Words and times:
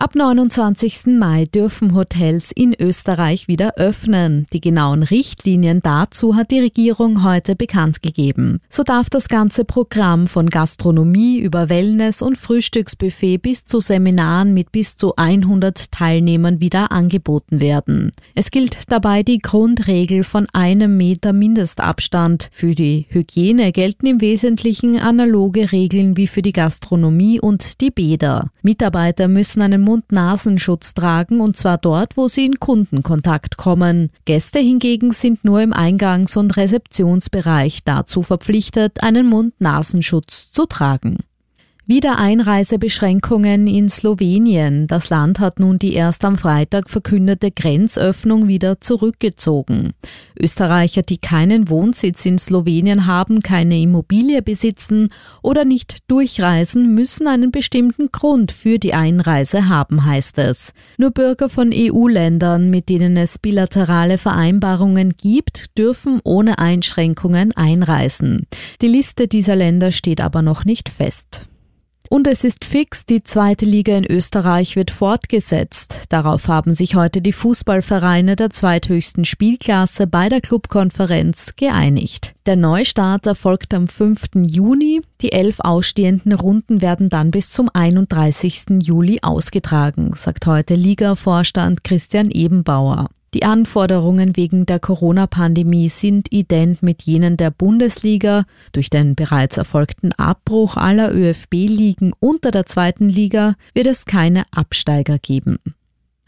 Ab 0.00 0.14
29. 0.14 1.18
Mai 1.18 1.46
dürfen 1.52 1.92
Hotels 1.92 2.52
in 2.52 2.72
Österreich 2.72 3.48
wieder 3.48 3.74
öffnen. 3.78 4.46
Die 4.52 4.60
genauen 4.60 5.02
Richtlinien 5.02 5.80
dazu 5.82 6.36
hat 6.36 6.52
die 6.52 6.60
Regierung 6.60 7.24
heute 7.24 7.56
bekannt 7.56 8.00
gegeben. 8.00 8.60
So 8.68 8.84
darf 8.84 9.10
das 9.10 9.28
ganze 9.28 9.64
Programm 9.64 10.28
von 10.28 10.50
Gastronomie 10.50 11.40
über 11.40 11.68
Wellness 11.68 12.22
und 12.22 12.38
Frühstücksbuffet 12.38 13.38
bis 13.38 13.64
zu 13.64 13.80
Seminaren 13.80 14.54
mit 14.54 14.70
bis 14.70 14.96
zu 14.96 15.16
100 15.16 15.90
Teilnehmern 15.90 16.60
wieder 16.60 16.92
angeboten 16.92 17.60
werden. 17.60 18.12
Es 18.36 18.52
gilt 18.52 18.78
dabei 18.92 19.24
die 19.24 19.40
Grundregel 19.40 20.22
von 20.22 20.46
einem 20.52 20.96
Meter 20.96 21.32
Mindestabstand. 21.32 22.50
Für 22.52 22.76
die 22.76 23.06
Hygiene 23.08 23.72
gelten 23.72 24.06
im 24.06 24.20
Wesentlichen 24.20 25.00
analoge 25.00 25.72
Regeln 25.72 26.16
wie 26.16 26.28
für 26.28 26.42
die 26.42 26.52
Gastronomie 26.52 27.40
und 27.40 27.80
die 27.80 27.90
Bäder. 27.90 28.52
Mitarbeiter 28.62 29.26
müssen 29.26 29.60
einen 29.60 29.87
Mund-Nasenschutz 29.88 30.92
tragen 30.92 31.40
und 31.40 31.56
zwar 31.56 31.78
dort, 31.78 32.18
wo 32.18 32.28
sie 32.28 32.44
in 32.44 32.60
Kundenkontakt 32.60 33.56
kommen. 33.56 34.10
Gäste 34.26 34.58
hingegen 34.58 35.12
sind 35.12 35.44
nur 35.44 35.62
im 35.62 35.72
Eingangs- 35.72 36.36
und 36.36 36.58
Rezeptionsbereich 36.58 37.84
dazu 37.84 38.22
verpflichtet, 38.22 39.02
einen 39.02 39.26
Mund-Nasenschutz 39.26 40.52
zu 40.52 40.66
tragen. 40.66 41.20
Wieder 41.90 42.18
Einreisebeschränkungen 42.18 43.66
in 43.66 43.88
Slowenien. 43.88 44.86
Das 44.88 45.08
Land 45.08 45.40
hat 45.40 45.58
nun 45.58 45.78
die 45.78 45.94
erst 45.94 46.22
am 46.26 46.36
Freitag 46.36 46.90
verkündete 46.90 47.50
Grenzöffnung 47.50 48.46
wieder 48.46 48.78
zurückgezogen. 48.78 49.94
Österreicher, 50.38 51.00
die 51.00 51.16
keinen 51.16 51.70
Wohnsitz 51.70 52.26
in 52.26 52.38
Slowenien 52.38 53.06
haben, 53.06 53.40
keine 53.40 53.80
Immobilie 53.80 54.42
besitzen 54.42 55.08
oder 55.40 55.64
nicht 55.64 56.00
durchreisen, 56.08 56.94
müssen 56.94 57.26
einen 57.26 57.52
bestimmten 57.52 58.12
Grund 58.12 58.52
für 58.52 58.78
die 58.78 58.92
Einreise 58.92 59.70
haben, 59.70 60.04
heißt 60.04 60.36
es. 60.40 60.74
Nur 60.98 61.12
Bürger 61.12 61.48
von 61.48 61.70
EU-Ländern, 61.72 62.68
mit 62.68 62.90
denen 62.90 63.16
es 63.16 63.38
bilaterale 63.38 64.18
Vereinbarungen 64.18 65.14
gibt, 65.16 65.78
dürfen 65.78 66.20
ohne 66.22 66.58
Einschränkungen 66.58 67.56
einreisen. 67.56 68.46
Die 68.82 68.88
Liste 68.88 69.26
dieser 69.26 69.56
Länder 69.56 69.90
steht 69.90 70.20
aber 70.20 70.42
noch 70.42 70.66
nicht 70.66 70.90
fest. 70.90 71.48
Und 72.10 72.26
es 72.26 72.42
ist 72.42 72.64
fix, 72.64 73.04
die 73.04 73.22
zweite 73.22 73.66
Liga 73.66 73.94
in 73.94 74.06
Österreich 74.06 74.76
wird 74.76 74.90
fortgesetzt. 74.90 76.04
Darauf 76.08 76.48
haben 76.48 76.70
sich 76.70 76.94
heute 76.94 77.20
die 77.20 77.34
Fußballvereine 77.34 78.34
der 78.34 78.48
zweithöchsten 78.48 79.26
Spielklasse 79.26 80.06
bei 80.06 80.30
der 80.30 80.40
Clubkonferenz 80.40 81.54
geeinigt. 81.56 82.34
Der 82.46 82.56
Neustart 82.56 83.26
erfolgt 83.26 83.74
am 83.74 83.88
5. 83.88 84.30
Juni. 84.36 85.02
Die 85.20 85.32
elf 85.32 85.60
ausstehenden 85.60 86.32
Runden 86.32 86.80
werden 86.80 87.10
dann 87.10 87.30
bis 87.30 87.50
zum 87.50 87.68
31. 87.70 88.80
Juli 88.80 89.18
ausgetragen, 89.20 90.12
sagt 90.14 90.46
heute 90.46 90.76
Liga-Vorstand 90.76 91.84
Christian 91.84 92.30
Ebenbauer. 92.30 93.10
Die 93.34 93.44
Anforderungen 93.44 94.36
wegen 94.36 94.64
der 94.64 94.80
Corona-Pandemie 94.80 95.90
sind 95.90 96.32
ident 96.32 96.82
mit 96.82 97.02
jenen 97.02 97.36
der 97.36 97.50
Bundesliga. 97.50 98.44
Durch 98.72 98.88
den 98.88 99.14
bereits 99.14 99.58
erfolgten 99.58 100.12
Abbruch 100.12 100.76
aller 100.76 101.14
ÖFB-Ligen 101.14 102.12
unter 102.20 102.50
der 102.50 102.64
zweiten 102.64 103.08
Liga 103.08 103.54
wird 103.74 103.86
es 103.86 104.06
keine 104.06 104.44
Absteiger 104.50 105.18
geben. 105.18 105.58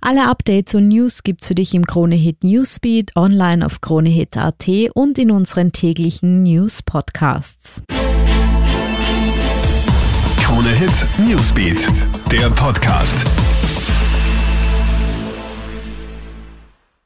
Alle 0.00 0.28
Updates 0.28 0.74
und 0.74 0.88
News 0.88 1.22
gibt's 1.22 1.48
für 1.48 1.54
dich 1.54 1.74
im 1.74 1.86
Kronehit 1.86 2.44
Newsbeat, 2.44 3.16
online 3.16 3.64
auf 3.64 3.80
kronehit.at 3.80 4.68
und 4.92 5.18
in 5.18 5.30
unseren 5.30 5.72
täglichen 5.72 6.42
News 6.42 6.82
Podcasts. 6.82 7.82
Kronehit 10.42 11.08
Newsbeat, 11.26 11.88
der 12.30 12.50
Podcast. 12.50 13.24